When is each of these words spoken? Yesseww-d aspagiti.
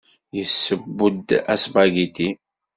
Yesseww-d 0.37 1.29
aspagiti. 1.53 2.29